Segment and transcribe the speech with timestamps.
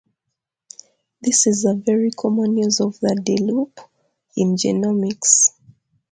[1.21, 3.79] This is a very common use of the D-loop
[4.35, 5.51] in genomics.